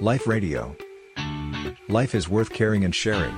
[0.00, 0.76] Life Radio.
[1.88, 3.34] Life is worth caring and sharing.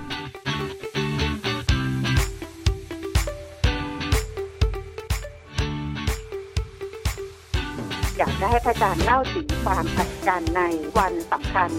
[8.18, 10.63] อยากจะให้พระอาจารย์เล่าถึงความอัศจรรย์ใน
[10.99, 11.71] วันสำคัญ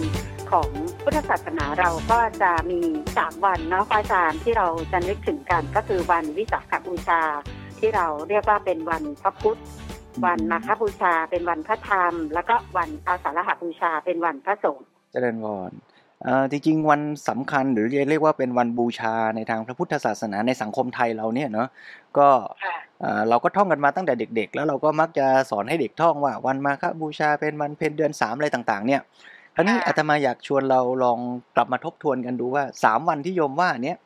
[0.52, 0.70] ของ
[1.04, 2.82] พุทธศาสนาเราก็จะมี
[3.18, 7.22] สามวันเนาะพระอาจารย์ที่เราจะนึกถึงกันก็คือวันวิสาขบูชา
[7.80, 9.60] ที่เราเรียกว่าเป็นวันพระพุทธ
[10.26, 15.72] วันมาฆบูชาเป็นวันพระธรรม แล้วก็วันอาสาฬหบูชาเป็นวันพระสงฆ์เจริญพร
[16.24, 21.68] เอ่อจริงๆ วันสำคัญหรือเรียกว่าเป็นวันบูชาในทางพระพุทธศาสนาในสังคมไทยเราเนี่ยเนาะ
[22.18, 22.28] ก็
[22.64, 29.02] ค่ะเอ่อเราก็ท่องกันมาตั้งแต่เด็ก ๆ แล้วเราก็มักจะสอนให้เด็กท่องว่าวันมาฆบูชาเป็นวันเพ็ญเดือนสามอะไรต่างๆ เนี่ย
[29.56, 31.20] คราวนี้ค่ะอาตมาอยากชวนเราลอง
[31.56, 33.98] กลับมาทบทวนกันดูว่าสามวันที่โยมว่าเนี้ย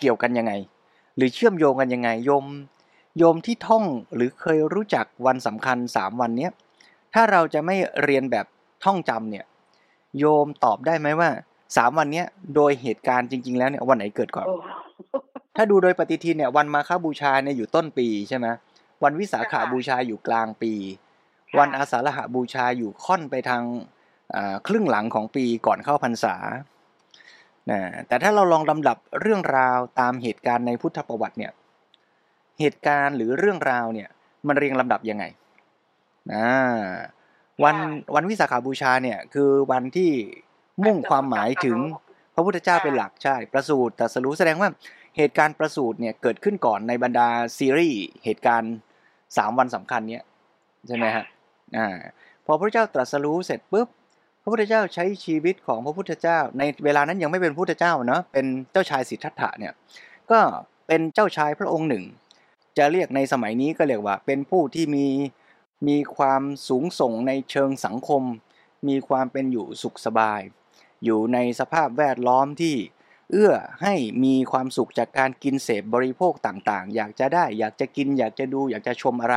[0.00, 0.52] เกี่ยวกันยังไง
[1.16, 2.44] หรือเชื่อมโยงกันยังไงโยม
[3.18, 6.52] โยมที่ท่องหรือเคยรู้จักวันสำคัญสามวันเนี้ย
[7.14, 8.46] ถ้าเราจะไม่เรียนแบบ
[8.84, 9.44] ท่องจำเนี่ย
[10.18, 11.30] โยมตอบได้ไหมว่า
[11.76, 14.56] สามวันเนี้ยโดยเหตุการณ์จริง ๆ แล้วเนี่ยวันไหนเกิดก่อนโอ้
[15.56, 18.46] ถ้าดูโดยปฏิทินเนี่ยวันมาฆบูชาเนี่ยอยู่ต้นปีใช่ไหม
[19.02, 20.72] วันวิสาขาบูชาอยู่กลางปี
[21.58, 23.62] วันอาสาฬหบูชาอยู่ค่อนไปทาง
[24.34, 26.34] อ่าครึ่งหลังของปีก่อนเข้าพรรษา
[27.70, 31.52] นะแต่ถ้าเราลองลำดับเรื่องราวตามเหตุการณ์ในพุทธประวัติเนี่ย
[32.60, 34.08] เหตุการณ์หรือเรื่องราวเนี่ย
[34.48, 35.24] มันเรียงลำดับยังไง
[36.32, 36.46] นะ
[37.64, 37.76] วัน
[38.14, 40.10] วันวิสาขาบูชาเนี่ย คือวันที่
[40.84, 41.78] มุ่งความหมายถึง
[42.34, 44.68] พระพุทธเจ้าเป็นหลักใช่ ประสูติตรัสรู้แสดงว่า
[45.16, 48.74] เหตุการณ์ประสูติเนี่ยเกิดขึ้นก่อนในบรรดาซีรีส์เหตุการณ์
[49.36, 50.24] สามวันสำคัญเนี้ย
[50.86, 51.24] ใช่ไหมฮะ
[51.76, 51.88] อ่า
[52.46, 53.88] พอพระพุทธเจ้าตรัสรู้เสร็จปุ๊บ
[54.42, 59.72] พระพุทธเจ้าใช้ชีวิตของพระพุทธเจ้า ในเวลานั้นยังไม่เป็นพระพุทธเจ้าเนาะเป็นเจ้าชายสิทธัตถะเนี่ย
[60.30, 60.38] ก็
[60.86, 62.04] เป็นเจ้าชายพระองค์หนึ่ง
[62.78, 65.06] จะเรียกในสมัยนี้ก็เรียกว่า เป็นผู้ที่มี
[65.88, 68.22] มีความสูงส่งในเชิงสังคม
[68.88, 70.40] มีความเป็นอยู่สุขสบาย
[71.04, 72.76] อยู่ในสภาพแวดล้อมที่
[73.30, 73.94] เอื้อให้
[74.24, 79.36] มีความสุขจากการกินเสพบริโภคต่างๆ อยากจะได้อยากจะกิน อยากจะดูอยากจะชมอะไร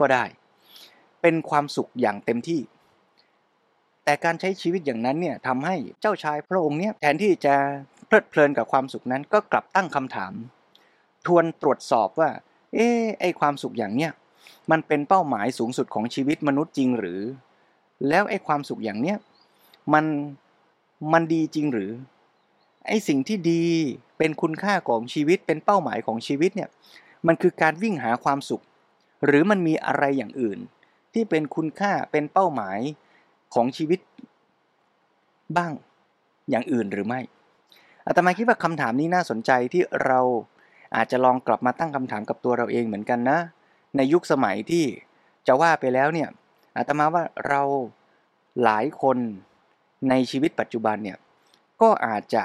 [0.00, 0.24] ก็ได้
[1.22, 2.60] เป็นความสุขอย่างเต็มที่
[4.04, 7.54] แต่การใช้ชีวิตอย่างนั้นเนี่ยทำให้เจ้าชายพระองค์เนี่ยแทนที่จะ
[8.06, 10.32] เพลิดเพลินกับความสุขนั้นก็กลับตั้งคำถาม
[11.26, 12.30] ทวนตรวจสอบว่า
[12.76, 12.88] เอ๊
[13.20, 14.12] ไอความสุขอย่างเนี้ย
[14.70, 17.20] มันเป็นเป้าหมายสูงสุดของชีวิตมนุษย์จริงหรือ
[18.08, 19.16] แล้วไอความสุขอย่างเนี้ย
[19.92, 20.04] มัน
[21.12, 21.90] มันดีจริงหรือ
[22.86, 23.64] ไอสิ่งที่ดี
[24.18, 26.70] เป็นคุณค่าของชีวิตเป็นเป้าหมายของชีวิตเนี่ย
[27.26, 28.62] มันคือการวิ่งหาความสุข
[29.26, 30.58] หรือมันมีอะไรอย่างอื่น
[31.12, 32.78] ที่เป็นคุณค่าเป็นเป้าหมาย
[33.54, 34.00] ของชีวิต
[35.56, 35.72] บ้าง
[36.50, 37.20] อย่างอื่นหรือไม่
[38.06, 40.20] อาตมาคิดว่าคำถามนี้น่าสนใจที่เรา
[40.96, 43.38] อาจจะลองกลับมาตั้งคำถามกับตัวเราเองเหมือนกันนะ
[43.96, 44.84] ในยุคสมัยที่
[45.46, 46.28] จะว่าไปแล้วเนี่ย
[46.76, 47.62] อาตมาว่าเรา
[48.64, 49.18] หลายคน
[50.10, 51.18] ในชีวิตปัจจุบันเนี่ย
[51.82, 52.44] ก็อาจจะ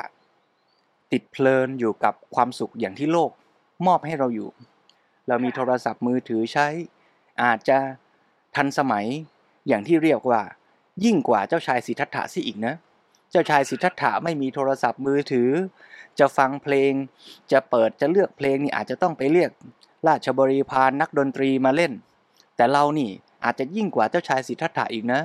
[1.11, 3.31] ติดเพลินอยู่กับความสุขอย่างที่โลก
[3.87, 4.49] มอบให้เราอยู่
[5.27, 6.67] เรามีโทรศัพท์มือถือใช้
[7.43, 7.77] อาจจะ
[8.55, 9.05] ทันสมัย
[9.67, 10.41] อย่างที่เรียกว่า
[11.05, 15.49] ยิ่งกว่าเจ้าชายสิทธัตถะสิอีกนะเจ้าชายสิทธัตถะไม่มีโทรศัพท์มือถือ
[16.19, 16.91] จะฟังเพลง
[17.51, 19.51] จะเปิดจะเลือกเพลงนี่อาจจะต้องไปเรียก
[20.07, 21.91] ราชบริพารนักดนตรีมาเล่น
[22.55, 23.09] แต่เรานี่
[23.43, 25.21] อาจจะยิ่งกว่าเจ้าชายสิทธัตถะอีกนะ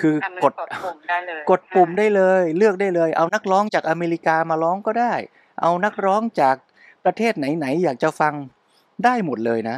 [0.00, 0.14] คือ
[0.44, 5.14] กดกดปุ่มได้เลยกดปุ่มได้เลยเลือกได้เลย เอานักร้องจากอเมริกามาร้องก็ได้
[5.62, 6.56] เอานักร้องจาก
[7.04, 8.34] ประเทศไหนๆอยากจะฟัง
[9.04, 9.76] ได้หมดเลยนะ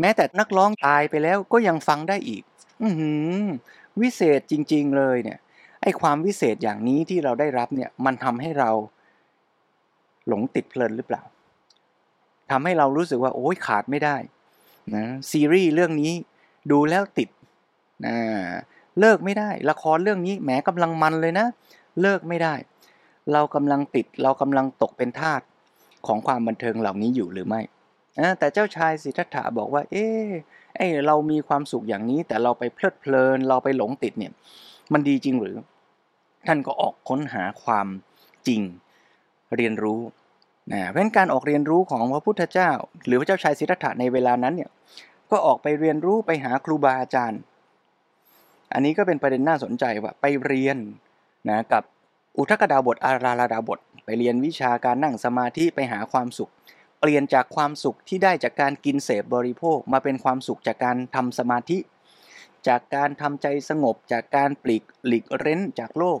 [0.00, 2.42] แม้แต่นักร้องตายไปแล้วก็ยังฟังได้อีก
[2.82, 3.10] อือหื
[3.40, 3.42] อ
[4.00, 5.38] วิเศษจริง ๆ เลยเนี่ย
[5.84, 8.70] ไอ้ความวิเศษอย่างนี้ที่เราได้รับเนี่ยมันทำให้เรา
[10.28, 11.22] หลงติดเพลินหรือเปล่า
[12.50, 14.16] ทำให้เรารู้สึกว่าโอ้ยขาดไม่ได้
[14.94, 16.12] นะซีรีส์เรื่องนี้
[16.70, 17.28] ดูแล้วติด
[18.06, 18.16] นะ
[19.00, 21.46] เลิกไม่ได้ ละครเรื่องนี้แหมกำลังมันเลยนะ
[22.00, 22.54] เลิกไม่ได้
[23.32, 25.40] เรากำลังติดเรากำลังตกเป็นทาส
[26.06, 27.60] ของความบันเทิงเหล่านี้อยู่หรือไม่
[28.38, 30.28] แต่เจ้าชายสิทธัตถะบอกว่า เอ๊ะ
[30.76, 34.32] ไอเรามีความสุขอย่างนี้ แต่เราไปเพลิดเพลิน เราไปหลงติดเนี่ย
[34.92, 35.56] มันดีจริงหรือ
[36.46, 37.86] ท่านก็ออกค้นหาความ
[38.48, 38.62] จริง
[39.56, 40.00] เรียนรู้
[40.72, 42.70] นะเพราะการออกเรียนรู้ของพระพุทธเจ้า
[43.06, 44.70] หรือพระเจ้าชายสิทธัตถะในเวลานั้นเนี่ย
[45.30, 47.40] ก็ออกไปเรียนรู้ไปหาครูบาอาจารย์
[48.74, 50.76] อันนี้ก็เป็นประเด็นน่าสนใจว่าไปเรียน
[51.48, 51.82] นะกับ
[52.36, 56.50] อุทกดาบทอาราลาดาบท ไปเรียนวิชาการนั่งสมาธิไปหาความสุข
[57.00, 61.78] เปลี่ยนจากความสุขที่ได้จากการกินเสพบริโภคมาเป็นความสุขจากการทำสมาธิ
[62.68, 66.20] จากการทำใจสงบจากการปลีกหลีกเร้นจากโลก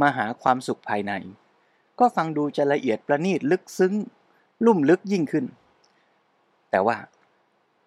[0.00, 1.12] มาหาความสุขภายใน
[1.98, 3.94] ก็ฟังดูจะละเอียดประณีตลึกซึ้ง
[4.64, 5.44] ลุ่มลึกยิ่งขึ้น
[6.70, 6.96] แต่ว่า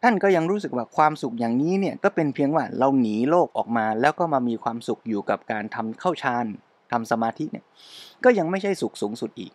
[0.03, 6.45] ท่านก็ยังรู้สึกว่าความสุขอย่างนี้เนี่ยก็เป็นเพียงว่าเราหนีโลกออกมาแล้วก็มามีความสุขอยู่กับการทำเข้าฌาน
[6.91, 7.65] ทำสมาธิเนี่ย
[8.23, 9.53] ก็ยังไม่ใช่สุขสูงสุดอีก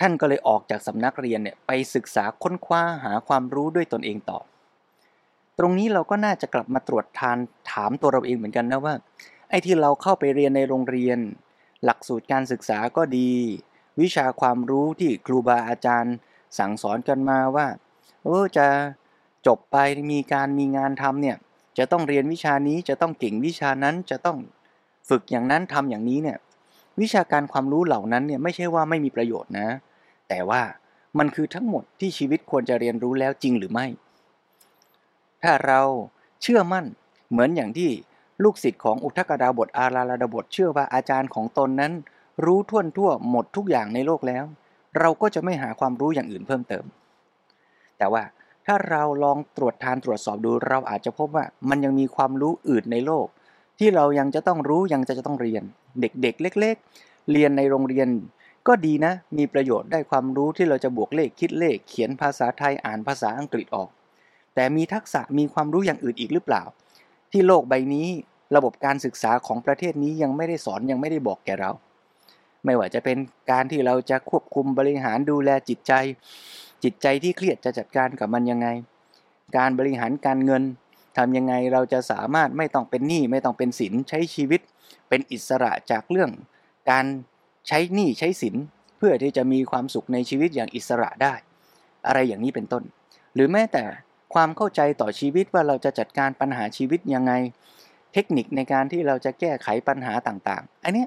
[0.00, 4.38] ท่านก็เลยออกจากสำนักเรียนเนี่ยไปศึกษาค้นคว้าหาความรู้ด้วยตนเองต่อ
[5.58, 7.38] ตรงนี้เราก็น่าจะกลับมาตรวจทาน
[7.70, 8.94] ถามตัวเราเองเหมือนกันนะว่า
[9.52, 11.18] ไอ้ที่เราเข้าไปเรียนในโรงเรียน
[11.84, 13.30] หลักสูตรการศึกษาก็ดี
[14.00, 16.14] วิชาความรู้ที่ครูบาอาจารย์
[16.58, 17.66] สั่งสอนกันมาว่า
[18.24, 18.66] เออจะ
[19.46, 19.76] จบไป
[20.12, 21.36] มีการมีงานทำเนี่ย
[21.78, 24.38] จะต้องเรียนวิชานี้จะต้องเก่งวิชานั้นจะต้อง
[25.08, 26.38] ฝึกอย่างนั้นทำอย่างนี้เนี่ย
[27.00, 29.68] วิชาการความรู้เหล่านั้นเนี่ยไม่ใช่ว่าไม่มีประโยชน์นะ
[30.28, 30.62] แต่ว่า
[31.18, 33.86] มันคือทั้งหมดที่ชีวิตควรจะเรียนรู้แล้วจริงหรือไม่
[35.42, 35.80] ถ้าเรา
[36.42, 36.86] เชื่อมั่น
[37.30, 37.90] เหมือนอย่างที่
[38.42, 41.92] ลูกศิษย์ของอุทกดาบทอาราลาดาบทเชื่อว่าอาจารย์ของตนนั้น
[42.44, 44.44] รู้ท่วนทั่วหมดทุกอย่างในโลกแล้ว
[44.98, 46.84] เราก็จะไม่หาความรู้อย่างอื่นเพิ่มเติม
[47.98, 48.22] แต่ว่า
[48.66, 53.26] ถ้าเราลองตรวจทานตรวจสอบดูเราอาจจะพบว่ามันยังมีความรู้อื่นในโลก
[53.78, 55.62] ที่เรายังจะต้องรู้ยังจะจะต้องเรียน
[56.00, 58.08] เด็กๆ เล็ก ๆ เรียนในโรงเรียน
[58.68, 63.88] ก็ดีนะ มีประโยชน์ได้ความรู้ที่เราจะบวกเลขคิดเลข เขียนภาษาไทยอ่านภาษาอังกฤษออก
[64.54, 66.62] แต่มีทักษะมีความรู้อย่างอื่นอีกหรือเปล่า
[67.32, 68.08] ที่โลกใบนี้
[68.56, 71.70] ระบบการศึกษาของประเทศนี้ยังไม่ได้สอนยังไม่ได้บอกแก่เรา
[72.64, 73.18] ไม่ว่าจะเป็น
[73.50, 75.92] การที่เราจะควบคุมบริหารดูแลจิตใจ
[76.84, 78.68] จิตใจที่เครียดจะจัดการกับมันยังไง
[79.56, 80.62] การบริหารการเงิน
[81.16, 84.60] ทำยังไงเราจะสามารถไม่ต้องเป็นหนี้ไม่ต้องเป็นสินใช้ชีวิต
[85.08, 86.30] เป็นอิสระจากเรื่อง
[86.90, 87.04] การ
[87.68, 88.54] ใช้หนี้ใช้สิน
[88.98, 91.34] เพื่อที่จะมีความสุขในชีวิตอย่างอิสระได้
[92.06, 92.82] อะไรอย่างนี้เป็นต้น
[93.34, 93.84] หรือแม้แต่
[94.34, 97.32] ความเข้าใจต่อชีวิตว่าเราจะจัดการปัญหาชีวิตยังไง
[98.12, 101.04] เทคนิคในการที่เราจะแก้ไขปัญหาต่างๆ อันนี้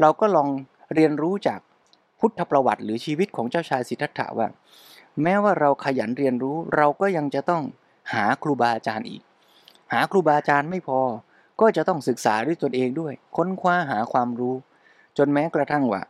[0.00, 0.48] เราก็ลอง
[0.94, 1.60] เรียนรู้จาก
[2.20, 4.48] พุทธประวัติ หรือชีวิตของเจ้าชายสิทธัตถะว่า
[5.22, 7.62] แม้ว่าเราขยันเรียนรู้เราก็ยังจะต้อง
[8.14, 9.22] หาครูบาอาจารย์อีก
[9.92, 11.00] หาครูบาอาจารย์ไม่พอ
[11.60, 14.54] ก็จะต้องศึกษาด้วยตนเองด้วย ค้นคว้าหาความรู้
[15.18, 16.02] จนแม้กระทั่งว่า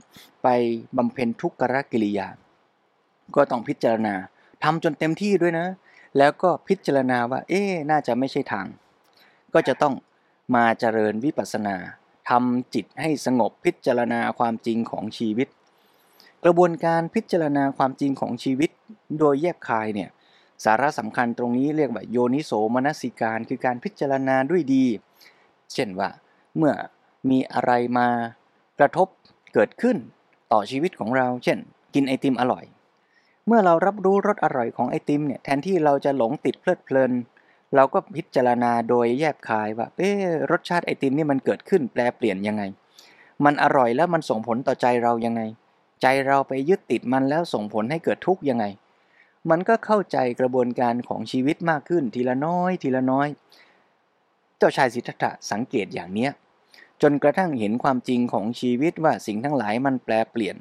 [0.42, 0.48] ไป
[0.96, 1.54] บำเพ็ญทุกข
[1.92, 2.28] กิริยา
[3.36, 4.14] ก็ต้องพิจารณา
[4.64, 5.66] ทำจนเต็มที่ด้วยนะ
[6.18, 8.66] แล้วก็พิจารณาว่า เอ๊น่าจะไม่ใช่ทาง
[9.54, 9.94] ก็จะต้อง
[10.54, 11.76] มาเจริญวิปัสสนา
[12.28, 15.48] ทำจิตให้สงบพิจารณาความจริงของชีวิต
[16.44, 18.70] กระบวนการพิจารณาความจริงของชีวิต
[19.18, 20.10] โดยแยกคายเนี่ย
[20.64, 24.84] สาระสำคัญตรงนี้เรียกว่าโยนิโสมนสิการ คือการพิจารณาด้วยดี
[25.74, 26.08] เช่นว่า
[26.56, 26.72] เมื่อ
[27.30, 28.08] มีอะไรมา
[28.78, 29.08] กระทบ
[29.54, 29.96] เกิดขึ้น
[30.52, 31.58] ต่อชีวิตของเรา เช่น
[31.94, 32.64] กินไอติมอร่อย
[33.46, 37.12] เมื่อเรารับรู้รสอร่อยของไอติมเนี่ยแทนที่เราจะหลงติดเพลิดเพลิน
[37.74, 40.10] เราก็พิจารณาโดยแยบคายว่าเอ๊
[40.50, 42.62] รสชาติไอติมนี่มันเกิดขึ้นแปลเปลี่ยนยังไง
[43.44, 45.42] มันอร่อยแล้วมันส่งผลต่อใจเรายังไง
[46.02, 48.64] ใจเราไปยึดติดมันแล้วส่งผลให้เกิดทุกข์ยังไง
[49.50, 53.28] มันก็เข้าใจกระบวนการของชีวิตมากขึ้นทีละน้อยทีละน้อย
[54.58, 56.30] เจ้าชายสิทธัตถะสังเกตอย่างเนี้ย
[57.02, 60.56] จนกระทั่งเห็นความจริงของชีวิตว่าสิ่งทั้งหลายมันแปลเปลี่ยน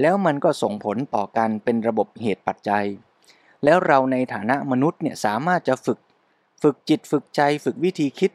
[0.00, 2.86] แล้วมันก็ส่งผลต่อกันเป็นระบบเหตุปัจจัย
[3.64, 5.98] แล้วเราในฐานะมนุษย์เนี่ยสามารถจะฝึก
[6.64, 8.32] ฝึกจิตฝึกใจฝึกวิธีคิด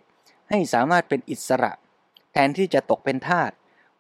[0.49, 1.71] ให้สามารถเป็นอิสระ
[2.33, 3.51] แทนที่จะตกเป็นทาส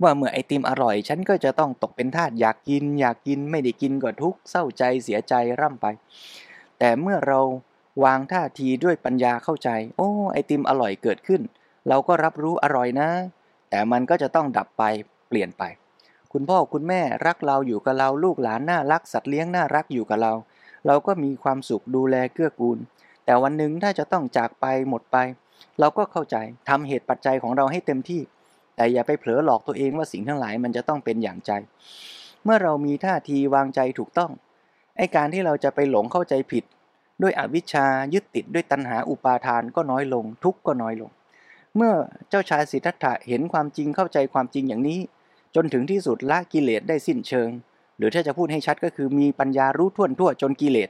[0.03, 5.85] ว่าเมื่อไอติมอร่อย ฉันก็จะต้องตกเป็นทาสอยากกิน อยากกินไม่ได้กินก็ทุกข์เศร้าใจเสียใจร่ำไป
[6.79, 7.39] แต่เมื่อเรา
[8.03, 11.41] วางท่าทีด้วยปัญญาเข้าใจ โอ้ไอติมอร่อยเกิดขึ้น
[11.87, 13.09] เราก็รับรู้อร่อยนะ
[13.69, 14.83] แต่มันก็จะต้องดับไป
[15.27, 15.63] เปลี่ยนไป
[16.33, 20.33] คุณพ่อคุณแม่รักเราอยู่กับเราลูกหลานน่ารักสัตว์เลี้ยงน่ารักอยู่กับเรา
[20.87, 22.79] เราก็มีความสุขดูแลเกื้อกูล
[23.29, 25.17] แต่วันหนึ่งถ้าจะต้องจากไปหมดไป
[25.79, 26.35] เราก็เข้าใจ
[26.69, 28.21] ทำเหตุปัจจัยของเราให้เต็มที่
[28.75, 31.51] แต่อย่าไปเผลอหลอกตัวเองว่าสิ่งทั้งหลายมันจะต้องเป็นอย่างใจ
[32.43, 34.31] เมื่อเรามีท่าทีวางใจถูกต้อง
[34.97, 36.63] ไอการที่เราจะไปหลงเข้าใจผิด
[37.21, 41.09] ด้วยอวิชชายึดติดด้วยตัณหาอุปาทานก็น้อยลง ทุกข์ก็น้อยลง
[41.75, 41.93] เมื่อ
[42.29, 44.99] เจ้าชายสิทธัตถะเห็นความจริงเข้าใจความจริงอย่างนี้
[45.55, 47.49] จนถึงที่สุดละกิเลสได้สิ้นเชิง
[47.97, 50.89] หรือถ้าจะพูดให้ชัดก็คือมีปัญญารู้ท่วนทั่วจนกิเลส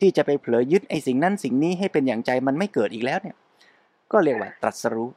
[0.00, 3.36] ที่จะไปเผลอยึดไอสิ่งนั้นสิ่งนี้ให้เป็นอย่างใจมันไม่เกิดอีกแล้วเนี่ย
[4.12, 5.08] ก็เรียกว่าตรัสรู้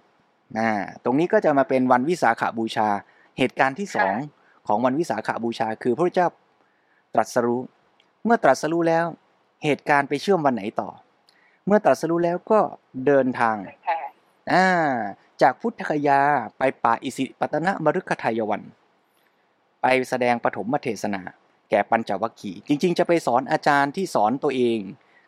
[0.57, 0.69] นะ
[1.03, 2.89] ตรงนี้ก็จะมาเป็นวันวิสาขาบูชา
[3.37, 4.15] เหตุการณ์ที่สอง
[4.67, 6.27] ของวันวิสาขาบูชา คือพระเจ้า
[7.13, 7.61] ตรัสรู้
[8.25, 9.05] เมื่อตรัสรู้แล้ว
[9.63, 10.89] เหตุการณ์ไปเชื่อมวันไหนต่อ
[11.65, 12.59] เมื่อตรัสรู้แล้วก็
[13.05, 13.55] เดินทาง
[14.51, 14.67] อ่า
[15.41, 16.19] จากพุทธคยา
[16.57, 18.61] ไปป่าอิสิปตนะมรุคทายวัน
[19.81, 21.21] ไปแสดงปฐมเทศนา
[21.71, 24.79] แก่ปัญจวัคคีย์จริง ๆ จะไปสอนอาจารย์ที่สอนตัวเอง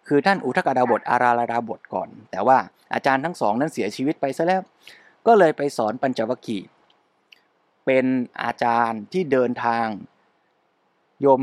[0.08, 2.58] คือท่านอุทกดาบทอาราลาดาบทก่อน แต่ว่า
[2.94, 4.62] อาจารย์ทั้งสองนั้นเสียชีวิตไปซะแล้ว
[5.28, 6.68] ก็เลยไปสอนปัญจวัคคีย์
[7.86, 8.06] เป็น
[8.44, 9.86] อาจารย์ที่เดินทาง
[11.22, 11.42] โยม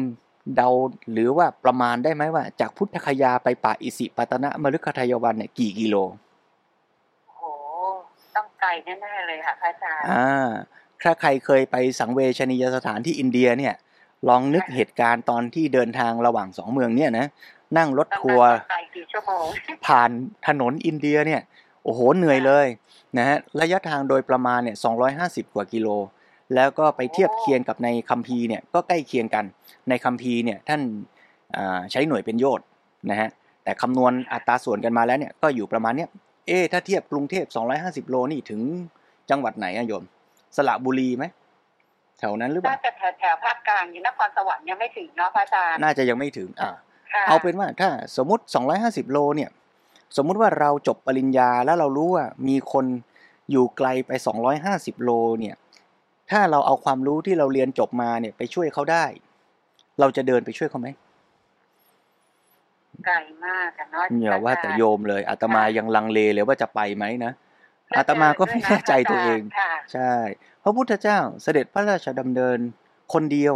[0.57, 0.69] เดา
[1.13, 5.97] หรือว่าประมาณได้ไหมว่า จากพุทธคยาไปป่าอิสิปตนะมฤคทายวันเนี่ยกี่กิโล
[7.27, 7.43] โอ้โห
[8.37, 10.49] ต้องไกลแน่ๆเลยค่ะพระอาจารย์อ่า
[11.03, 13.75] ถ้าใครเคยไปสังเวชนียสถานที่อินเดียเนี่ย
[14.29, 17.27] ลองนึกเหตุการณ์ตอนที่เดินทางระหว่างสองเมืองเนี่ยนะ
[17.79, 19.45] นั่งรถต้องทัวร์นั่งรถไกลกี่ชั่วโมง
[19.87, 20.11] ผ่าน
[20.47, 21.41] ถนนอินเดียเนี่ย
[21.85, 22.67] โอ้โหเหนื่อยเลย
[23.19, 24.77] นะฮะระยะทางโดยประมาณเนี่ย
[25.17, 25.89] 250 กว่ากิโล
[26.55, 29.45] แล้วก็ไปเทียบเคียงกับในคัมภีร์เนี่ยก็ใกล้เคียงกัน
[29.89, 30.81] ในคัมภีร์เนี่ยท่าน
[31.57, 32.67] อ่าใช้หน่วยเป็นโยชน์
[33.11, 33.29] นะฮะ
[33.65, 36.09] แต่คำนวณอัตราส่วนกันมาแล้วเนี่ยก็อยู่ประมาณเนี้ย
[36.47, 37.47] เอ๊ะถ้าเทียบกรุงเทพ
[37.79, 38.61] 250 โลนี่ถึง
[39.31, 40.05] จังหวัดไหนอะโยม
[40.57, 41.25] สระบุรีไหม
[42.21, 46.71] แถวนั้นหรือเปน่าล่าจะแถวแถวๆภาคกลางอยู่นครสวรรค์ยังไม่ถึงเนาะพระอาจารย์น่าจะยังไม่ถึงอ่า
[47.13, 48.45] ค่ะเอาเป็นว่าถ้าสมมติ
[48.79, 49.51] 250 โลเนี่ย
[50.17, 52.85] สมมุติว่าเราจบปริญญาแล้วเรารู้ว่ามีคน
[53.51, 54.11] อยู่ไกลไป
[54.59, 55.11] 250 โล
[55.41, 55.57] เนี่ย
[56.31, 59.05] ถ้าเราเอาความรู้ที่เราเรียนจบมาเนี่ยไปช่วยเขาได้
[60.01, 60.89] เราจะเดินไปช่วยเขาไหม
[63.07, 67.33] ไกลมากอะเนาะอย่าว่าแต่โยมเลยอาตมาค่ะยังลังเลเลยว่าจะไปไหมนะ
[67.97, 70.15] อาตมาก็ไม่แน่ใจตัวเองค่ะใช่
[70.63, 72.59] พระพุทธเจ้าเสด็จพระราชดำเนิน
[73.13, 73.55] คนเดียว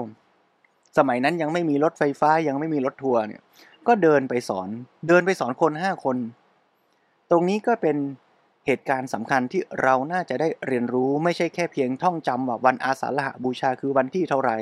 [0.98, 3.42] สมัยนั้นยังไม่มีรถไฟฟ้ายังไม่มีรถทัวร์เนี่ย
[3.86, 4.68] ก็เดินไปสอน
[5.08, 6.16] เดินไปสอนคนห้าคน
[7.30, 7.96] ตรงนี้ก็เป็น
[8.66, 14.56] เหตุการณ์สำคัญที่เราน่าจะได้เรียนรู้ไม่ใช่แค่เพียงท่องจำว่าวันอาสาฬหบูชาคือวันที่เท่าไหร่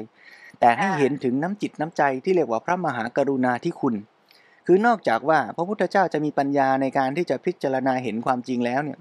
[0.61, 3.95] แต่ให้เห็นถึงน้ำจิตน้ำใจที่เรียกว่าพระมหากรุณาธิคุณ
[4.67, 8.99] คือนอกจากว่าพระพุทธเจ้าจะมีปัญญาในการที่จะพิจารณาเห็นความจริงแล้วเนี่ย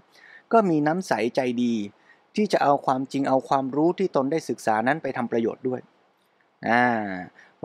[0.53, 1.73] ก็มีน้ำใสใจดี
[2.35, 5.81] ที่จะเอาความจริงเอาความรู้ที่ตนได้ศึกษานั้นไปทำประโยชน์ด้วย
[6.67, 6.83] อ่า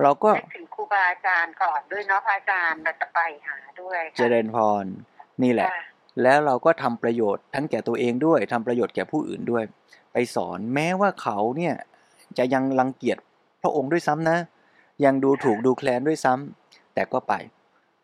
[0.02, 4.84] เราก็นึกถึงครูบาอาจารย์ก่อนด้วยเนาะพระอาจารย์เราจะไปหาด้วยค่ะเจริญพร
[5.42, 5.82] นี่แหละค่ะ
[6.22, 9.64] แล้วเราก็ทำประโยชน์ทั้งแก่ตัวเองด้วยทำประโยชน์แก่ผู้อื่นด้วย
[10.12, 11.74] ไปสอนแม้ว่าเขาเนี่ย
[12.38, 13.18] จะยังรังเกียจ
[13.62, 14.38] พระองค์ด้วยซ้ำนะ
[15.04, 17.32] ยังดูถูกดูแคลนด้วยซ้ำแต่ก็ไป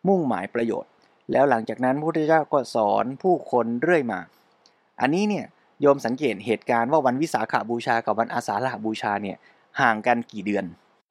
[0.07, 0.91] มุ่งหมายประโยชน์
[1.31, 4.19] แล้วหลังจากนั้นพระพุทธเจ้าก็สอนผู้คนเรื่อยมา
[5.01, 5.45] อันนี้เนี่ย
[5.81, 9.37] โยมสังเกตเหตุการณ์ว่าวันวิสาขาบูชากับวันอาสาฬหบูชาเนี่ย
[9.81, 10.65] ห่างกันกี่เดือน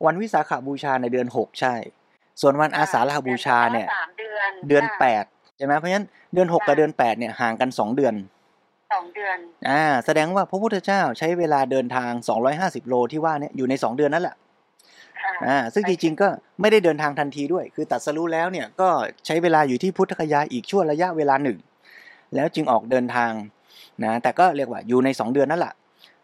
[0.07, 1.75] วันวิสาขาบูชาในเดือน 6 ใช่
[2.41, 5.25] ส่วนวันอาสาฬหบูชาเนี่ยสามเดือนเดือนค่ะแปด
[5.57, 8.15] ใช่ไหมเพราะฉะนั้นเดือนหกกับเดือนแปดเนี่ยห่างกันสองเดือน
[8.93, 12.11] สองเดือนอ่าแสดงว่าพระพุทธเจ้าใช้เวลาเดินทาง
[12.51, 14.37] 250 โลที่ว่าเนี่ยอยู่ใน 2 เดือนนั่นแหละ
[15.21, 16.29] ค่ะอ่าซึ่งจริงๆก็
[16.61, 18.89] ไม่ได้เดินทางทันทีด้วย คือตัดสรู้แล้วเนี่ยก็
[19.27, 21.59] ใช้เวลาอยู่ที่พุทธคยาอีกช่วงระยะเวลาหนึ่ง
[22.35, 23.33] แล้วจึงออกเดินทาง
[24.05, 25.75] นะแต่ก็เรียกว่าอยู่ใน 2 เดือนนั่นแหละ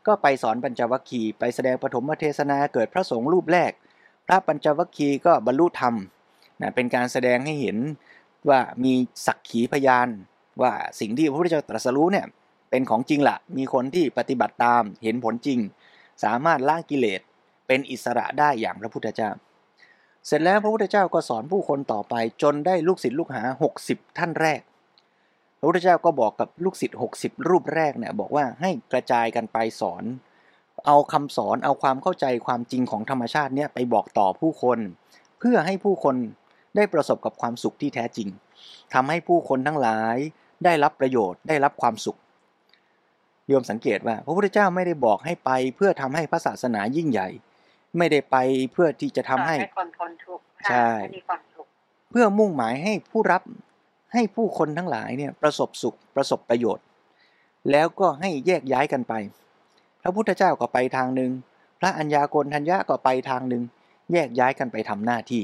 [0.07, 3.73] ก็ไปสอนปัญจวัคคีย์ไปแสดงปฐมเทศนาเกิดพระสงฆ์รูปแรก
[4.27, 5.95] พระปัญจวัคคีย์ก็บรรลุธรรม
[6.61, 7.79] นะเป็นการแสดงให้เห็น
[8.49, 8.93] ว่ามี
[9.27, 10.09] สักขีพยาน
[10.63, 12.27] ว่าสิ่งที่พระพุทธเจ้าตรัสรู้เนี่ย
[12.71, 15.59] เป็นของจริงละมีคนที่ปฏิบัติตามเห็นผลจริง
[16.25, 17.21] สามารถละกิเลส
[17.67, 19.31] เป็นอิสระได้อย่างพระพุทธเจ้า
[20.27, 23.43] เสร็จแล้วพระพุทธเจ้าก็สอนผู้คนต่อไปจนได้ลูกศิษย์ลูกหา
[23.81, 24.61] 60 ท่านแรก
[25.59, 30.05] พระพุทธเจ้าก็บอกกับลูกศิษย์60 รูปแรกเนี่ยบอกว่าให้กระจายกันไปสอน
[30.87, 34.79] เอาคำสอนเอาความเข้าใจความจริงของธรรมชาติเนี่ยไปบอกต่อผู้คน
[35.39, 36.17] เพื่อให้ผู้คน
[36.77, 38.29] ได้ประสบกับความสุขที่แท้จริง
[38.95, 40.17] ทำให้ผู้คนทั้งหลาย
[40.65, 42.19] ได้รับประโยชน์ได้รับความสุข
[43.49, 47.29] โยมสังเกตว่าพระพุทธเจ้าไม่ได้บอกให้ไปเพื่อทำให้พระศาสนายิ่งใหญ่
[47.99, 48.37] ไม่ได้ไป
[48.73, 51.67] เพื่อที่จะทำให้ให้คนพ้นทุกข์ค่ะใช่ให้มีความสุข
[52.11, 53.43] เพื่อมุ่งหมายให้ผู้รับ
[54.13, 56.85] ให้ผู้คนทั้งหลายเนี่ยประสบสุขประสบประโยชน์
[57.71, 59.13] แล้วก็ให้แยกย้ายกันไป
[60.03, 61.31] พระพุทธเจ้าก็ไปทางหนึ่ง
[61.81, 63.63] พระอัญญาโกณทัญญาก็ไปทางหนึ่ง
[64.13, 65.43] แยกย้ายกันไปทำหน้าที่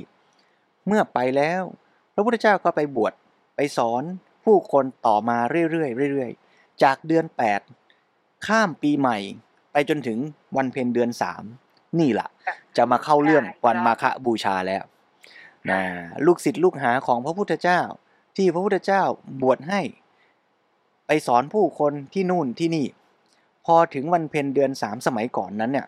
[0.86, 1.62] เมื่อไปแล้ว
[2.14, 3.12] พระพุทธเจ้าก็ไปบวช
[3.56, 4.02] ไปสอน
[4.44, 5.38] ผู้คนต่อมา
[5.70, 7.24] เรื่อยๆเรื่อยๆ จากเดือน
[7.86, 9.18] 8 ข้ามปีใหม่
[9.72, 10.18] ไปจนถึง
[10.56, 11.10] วันเพ็ญเดือน
[11.54, 12.28] 3 นี่แหละ
[12.76, 14.82] จะมาเข้าเรื่องวันมาฆบูชาแล้ว
[15.70, 15.80] นะ
[16.26, 17.80] ลูกศิษย์ลูกหาของพระพุทธเจ้า
[18.36, 19.02] ที่พระพุทธเจ้า
[19.42, 19.80] บวชให้
[21.06, 22.86] ไปสอนผู้คนที่นู่นที่นี่
[23.66, 25.86] พอถึงวันเพ็ญเดือนสามสมัยก่อนนั้นเนี่ย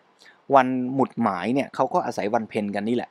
[0.55, 3.09] วันหมุดหมายเนี่ยเขาก็อาศัยวันเพ็ญกันนี่แหละ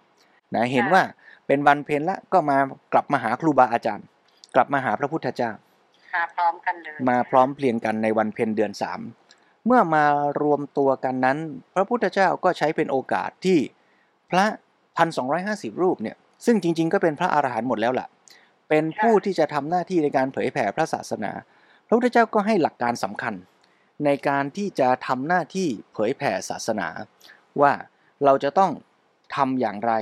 [0.54, 1.02] นะเห็นว่า
[1.46, 2.58] เป็นวันเพ็ญละก็มา
[2.92, 4.06] กลับมาหาครูบาอาจารย์
[4.54, 5.50] กลับมาหาพระพุทธเจ้า
[6.14, 9.00] มาพร้อมกันเลยมาพร้อมเพรียงกันในวันเพ็ญเดือนสาม
[9.66, 10.04] เมื่อมา
[10.42, 11.38] รวมตัวกันนั้น
[11.74, 13.58] พระพุทธเจ้าก็ใช้เป็นโอกาสที่
[14.30, 14.44] พระ
[14.96, 16.16] พันสองห้าสิบรูปเนี่ย
[16.46, 18.06] ซึ่งจริง ๆ ก็เป็นพระอรหันต์หมดแล้วล่ะ
[18.68, 21.32] เป็นผู้ที่จะทำหน้าที่ในการเผยแผ่พระศาสนา
[21.86, 23.34] พระพุทธเจ้าก็ให้หลักการสำคัญ
[24.04, 26.88] ในการที่จะทำหน้าที่เผยแผ่ศาสนา
[27.60, 27.72] ว่า
[28.24, 28.72] เราจะต้อง
[29.36, 29.92] ทำอย่างไร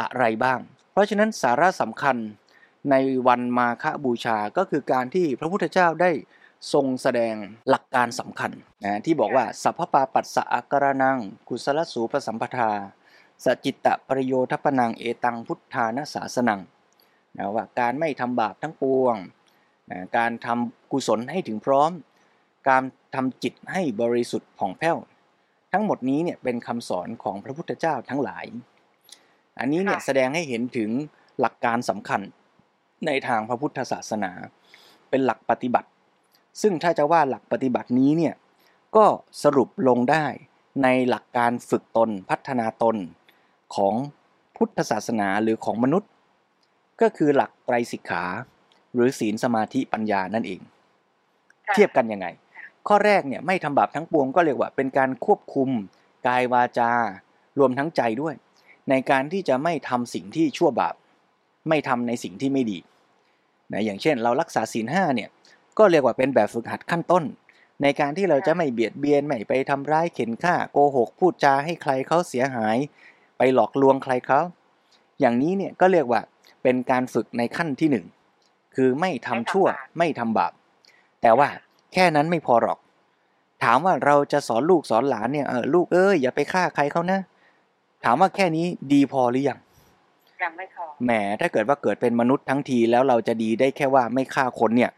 [0.00, 0.60] อะไรบ้าง
[0.92, 2.16] เพราะฉะนั้นสาระสำคัญ
[2.90, 2.94] ใน
[3.26, 6.10] วันมาฆบูชาก็คือการที่พระพุทธเจ้าได้
[6.72, 7.34] ทรงแสดง
[7.68, 8.50] หลักการสำคัญ
[8.84, 12.70] นะที่บอกว่าสัพพปาปัสสะอาการนังกุศลสูปสัมปทา
[13.44, 16.60] สจิตตปริโยทปนังเอตังพุทธานาสาสนัง
[17.38, 19.16] นะว่าการไม่ทำบาปทั้งปวง
[19.90, 21.90] นะการทำกุศลให้ถึงพร้อม
[22.68, 22.82] การ
[23.14, 24.98] ทำจิตให้บริสุทธิ์ผ่องแผ้ว
[25.72, 28.44] ทั้งหมดนี้เนี่ยเป็นคำสอนของพระพุทธเจ้าทั้งหลาย
[29.58, 30.90] อันนี้เนี่ยค่ะแสดงให้เห็นถึง
[31.40, 32.20] หลักการสำคัญ
[33.06, 34.32] ในทางพระพุทธศาสนา
[35.10, 35.88] เป็นหลักปฏิบัติ
[36.62, 38.34] ซึ่งถ้าจะว่าหลักปฏิบัตินี้เนี่ย
[38.96, 39.06] ก็
[39.42, 40.26] สรุปลงได้
[40.82, 42.96] ในหลักการฝึกตนพัฒนาตน
[43.74, 43.94] ของ
[44.56, 46.10] พุทธศาสนาหรือของมนุษย์
[47.00, 48.24] ก็คือหลักไตรสิกขา
[48.94, 50.60] หรือศีลสมาธิปัญญานั่นเอง
[51.66, 52.26] ค่ะเทียบกันยังไง
[52.88, 55.70] ข้อแรกเนี่ยไม่ทำบาปทั้งปวงก็เรียกว่า เป็นการควบคุม
[56.26, 56.92] กายวาจา
[57.58, 58.34] รวมทั้งใจด้วย
[58.90, 60.94] ในการที่จะไม่ทำสิ่งที่ชั่วบาป
[61.68, 62.78] ไม่ทำในสิ่งที่ไม่ดี
[63.72, 65.28] นะอย่างเช่น เรารักษาศีลห้าเนี่ย
[65.78, 67.24] ก็เรียกว่าเป็นแบบฝึกหัดขั้นต้น
[67.82, 72.76] ในการที่เราจะไม่เบียดเบียนไม่ไปทำร้ายเข็นฆ่าโกหกพูดจาให้ใครเขาเสียหาย
[73.38, 74.40] ไปหลอกลวงใครเขา
[75.20, 76.20] อย่างนี้เนี่ยก็เรียกว่า
[76.66, 78.06] เป็นการฝึกในขั้นที่หนึ่ง
[78.74, 79.66] คือไม่ทำชั่ว
[79.98, 80.52] ไม่ทำบาป
[81.22, 81.48] แต่ว่า
[81.92, 82.78] แค่นั้นไม่พอหรอก
[83.64, 87.20] ถามว่าเราจะสอนลูกสอนหลานเนี่ยเออลูกเอ้ยอย่าไปฆ่าใครเขานะ
[88.04, 89.58] ถามว่าแค่นี้ดีพอหรือยัง
[90.42, 94.90] ยังไม่พอแหมถ้าเกิดว่าเกิดเป็นมนุษย์ทั้งทีแล้วเราจะดีได้แค่ว่าไม่ฆ่าคนเนี่ย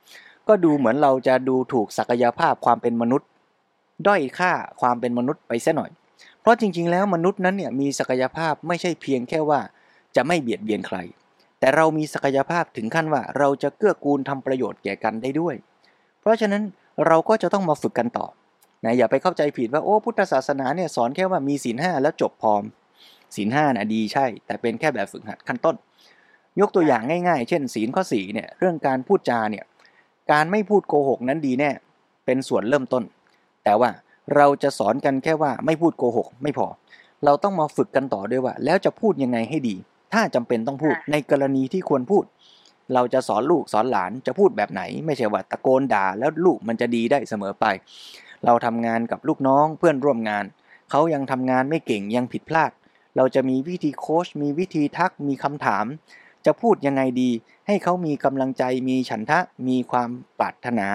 [0.49, 3.29] ก็ดูเหมือนเราจะดูถูกศักยภาพความเป็นมนุษย์
[4.07, 5.91] ด้อยค่าความเป็นมนุษย์ไปเสียหน่อย
[6.41, 9.61] เพราะจริง ๆ แล้วมนุษย์นั้นเนี่ยมีศักยภาพไม่ใช่เพียงแค่ว่า
[10.17, 10.99] จะไม่เบียดเบียนใคร
[11.61, 15.55] แต่เรามีศักยภาพถึงขั้นว่าเราจะเกื้อกูลทำประโยชน์แก่กันได้ด้วย
[16.21, 16.62] เพราะฉะนั้น
[17.07, 18.27] เราก็จะต้องมาฝึกกันต่อ
[18.85, 22.62] นะอย่าไปเข้าใจผิดว่าโอ้พุทธศาสนาเนี่ยสอนแค่ว่ามีศีลห้าแล้วจบพร้อม
[23.37, 25.77] ศีลห้านะดีใช่ แต่เป็นแค่แบบฝึกหัดขั้นต้น
[26.61, 29.65] ยกตัวอย่างง่าย ๆ เช่น ศีลข้อสี่เนี่ยเรื่องการพูดจาเนี่ย
[30.33, 31.71] การไม่พูดโกหกนั้นดีแน่
[32.27, 33.03] เป็นส่วนเริ่มต้น
[33.65, 33.91] แต่ว่า
[34.37, 36.67] เราจะสอนกันแค่ว่าไม่พูดโกหก ไม่พอ
[37.25, 39.77] เราต้องมาฝึกกันต่อด้วยว่า แล้วจะพูดยังไงให้ดี
[40.12, 42.25] ถ้าจำเป็นต้องพูดค่ะในกรณีที่ควรพูด
[42.95, 47.65] เราจะสอนลูกสอนหลานจะพูดแบบไหน ไม่ใช่ว่าตะโกนด่าแล้วลูกมันจะดีได้เสมอไป
[48.45, 50.44] เราทำงานกับลูกน้องเพื่อนร่วมงาน
[50.90, 52.71] เขายังทำงานไม่เก่งยังผิดพลาด
[53.16, 55.85] เราจะมีวิธีโค้ชมีวิธีทักมีคำถาม
[56.47, 57.31] จะพูดยังไงดี
[57.66, 60.88] ให้เขามีกำลังใจมีฉันทะมีความปรารถนา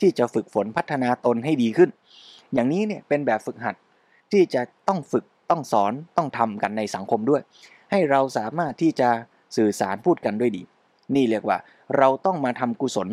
[0.00, 1.90] ที่จะฝึกฝนพัฒนาตนให้ดีขึ้น
[2.54, 3.74] อย่างนี้เนี่ยเป็นแบบฝึกหัด
[4.32, 7.42] ที่จะต้องฝึกต้องสอนต้องทำกันในสังคมด้วย
[7.90, 9.08] ให้เราสามารถที่จะ
[9.56, 10.62] สื่อสารพูดกันด้วยดี
[11.14, 11.58] นี่เรียกว่า
[11.98, 13.08] เราต้องมาทำกุศล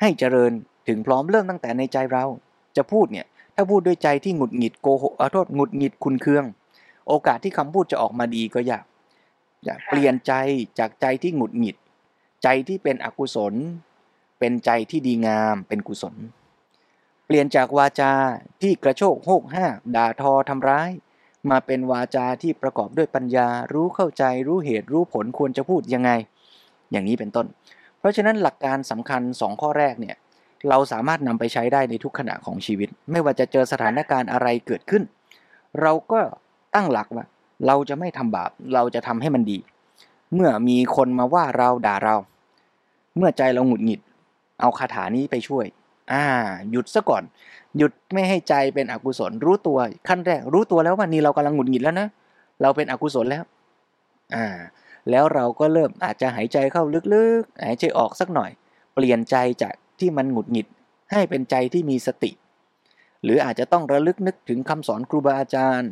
[0.00, 0.52] ให้เจริญ
[0.88, 2.24] ถึงพร้อมเริ่มตั้งแต่ในใจเรา
[2.76, 6.44] จะพูดเนี่ยถ้าพูดด้วยใจที่หงุดหงิดโกหกอาโทษหงุดหงิดคุณเคือง
[7.08, 8.84] โอกาสที่คำพูดจะออกมาดีก็ยาก
[9.64, 10.32] อยากเปลี่ยนใจ
[10.78, 11.76] จากใจที่หงุดหงิด
[12.42, 13.54] ใจที่เป็นอกุศล
[14.38, 16.14] เป็นใจที่ดีงามเป็นกุศล
[17.26, 18.12] เปลี่ยนจากวาจา
[18.62, 20.90] ที่กระโชกโหกห้าด่าทอทำร้าย
[21.50, 26.10] มาเป็นวาจาที่ประกอบด้วยปัญญา รู้เข้าใจ รู้เหตุ รู้ผล ควรจะพูดยังไง
[26.90, 27.46] อย่างนี้เป็นต้น
[27.98, 30.16] เพราะฉะนั้นหลักการสำคัญ 2 ข้อแรกเนี่ย
[30.68, 35.02] เราสามารถนำไปใช้ได้ในทุกขณะของชีวิต ไม่ว่าจะเจอสถานการณ์อะไรเกิดขึ้น
[35.80, 36.20] เราก็
[36.74, 37.26] ตั้งหลักว่า
[37.66, 39.58] เราจะไม่ทำบาป เราจะทำให้มันดี
[40.34, 42.16] เมื่อมีคนมาว่าเราด่าเรา
[43.16, 44.00] เมื่อใจเราหงุดหงิด
[44.60, 45.64] เอาคาถานี้ไปช่วย
[46.12, 46.24] อ่า
[46.70, 47.22] หยุดซะก่อน
[47.76, 52.08] หยุดไม่ให้ใจเป็นอกุศล รู้ตัวขั้นแรก รู้ตัวแล้วว่านี่เรากำลังหงุดหงิดแล้วนะ
[52.62, 53.44] เราเป็นอกุศลแล้ว
[54.34, 54.46] อ่า
[55.10, 56.82] แล้วเราก็เริ่มอาจจะหายใจเข้า
[57.14, 58.50] ลึกๆ หายใจออกสักหน่อย
[58.94, 60.66] เปลี่ยนใจจากที่มันหงุดหงิด
[61.12, 62.30] ให้เป็นใจที่มีสติ
[63.22, 65.90] หรืออาจจะต้องระลึกนึกถึงคำสอนครูบาอาจารย์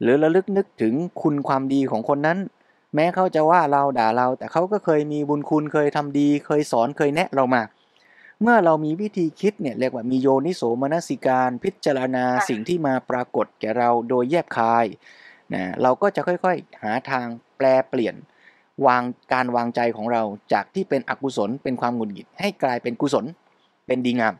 [0.00, 2.38] หรือระลึกนึกถึงคุณความดีของคนนั้น
[2.94, 7.62] แม้เขาจะว่าเราด่าเรา แต่เขาก็เคยมีบุญคุณเคยทำดี เคยสอนเคยแนะเรามา
[8.42, 14.86] เมื่อเรามีวิธีคิดเนี่ยเรียกว่ามีโยนิโสมนสิการพิจารณาสิ่งที่มาปรากฏแก่เราโดยแยบคาย
[15.54, 18.14] นะเราก็จะค่อยๆหาทางแปลเปลี่ยน
[18.86, 20.22] วางการวางใจของเรา
[20.52, 23.24] จากที่เป็นอกุศลเป็นความหงุดหงิดให้กลายเป็นกุศล
[23.86, 24.34] เป็นดีงาม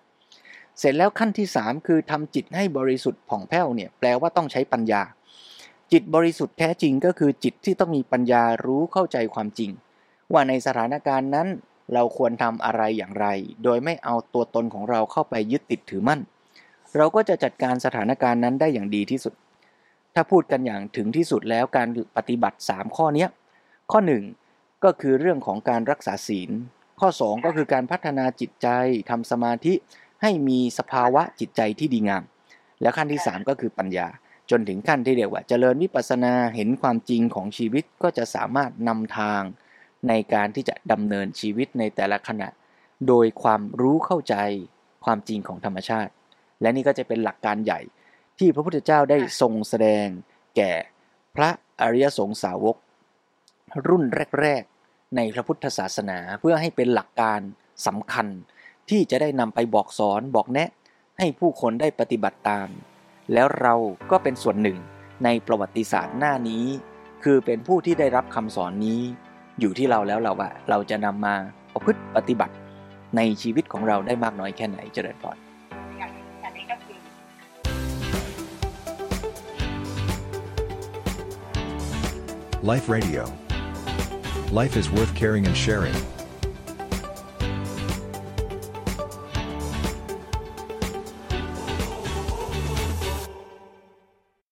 [0.78, 5.02] เสร็จแล้วขั้นที่ 3 คือทำจิตให้บริสุทธิ์ผ่องแผ้วเนี่ยแปลว่าต้องใช้ปัญญา
[5.92, 9.70] จิตบริสุทธิ์แท้จริงก็คือจิตที่ต้องมีปัญญารู้เข้าใจความจริง
[10.32, 11.48] ว่าในสถานการณ์นั้น
[11.94, 13.26] เราควรทำอะไรอย่างไร
[13.64, 16.20] โดยไม่เอาตัวตนของเราเข้าไปยึดติดถือมั่น
[16.96, 19.34] เราก็จะจัดการสถานการณ์นั้นได้อย่างดีที่สุด
[20.14, 23.26] ถ้าพูดกันอย่างถึงที่สุดแล้วการปฏิบัติ 3 ข้อนี้
[23.90, 24.00] ข้อ
[24.42, 26.50] 1 ก็คือเรื่องของการรักษาศีล
[27.00, 28.68] ข้อ 2 ก็คือการพัฒนาจิตใจ
[29.10, 29.74] ทำสมาธิ
[30.22, 32.22] ให้มีสภาวะจิตใจที่ดีงาม
[32.82, 34.06] แล้วขั้นที่ 3 ก็คือปัญญา
[34.50, 39.42] จนถึงขั้นที่เรียกว่าเจริญวิปัสสนาเห็นความจริงของชีวิตก็จะสามารถนำทาง
[40.08, 42.48] ในการที่จะดำเนินชีวิตในแต่ละขณะ
[43.08, 44.34] โดยความรู้เข้าใจ
[45.04, 46.12] ความจริงของธรรมชาติ
[46.60, 47.80] และนี่ก็จะเป็นหลักการใหญ่
[48.38, 50.06] ที่พระพุทธเจ้าได้ทรงแสดง
[50.56, 50.72] แก่
[51.36, 52.76] พระอริยสงสาวก
[53.88, 54.04] รุ่น
[54.40, 57.40] แรก ๆ ในพระพุทธศาสนาเพื่อให้เป็นหลักการ
[57.86, 58.26] สำคัญ
[58.90, 60.68] ที่จะได้นำไปบอกสอนบอกแนะ
[61.18, 62.68] ให้ผู้คนได้ปฏิบัติตาม
[63.32, 63.74] แล้วเรา
[64.10, 64.78] ก็เป็นส่วนหนึ่ง
[65.24, 66.64] ในประวัติศาสตร์หน้านี้
[67.24, 69.02] คือเป็นผู้ที่ได้รับคำสอนนี้
[69.60, 71.34] อยู่ที่เราแล้วเราว่าเราจะนำมา
[71.72, 72.54] ประพฤติปฏิบัติ
[73.16, 75.36] ในชีวิตของเราได้มากน้อยแค่ไหนเจริญพร
[82.66, 83.20] ไลฟ์เรดิโอ
[84.60, 86.15] Life is worth caring and sharing.